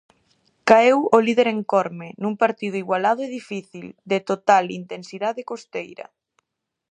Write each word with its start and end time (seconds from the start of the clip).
Caeu 0.69 0.99
o 1.15 1.17
líder 1.27 1.47
en 1.55 1.61
Corme, 1.71 2.09
nun 2.21 2.33
partido 2.43 2.75
igualado 2.83 3.19
e 3.23 3.33
difícil, 3.39 3.85
de 4.11 4.17
total 4.29 4.65
intensidade 4.81 5.41
costeira. 5.51 6.05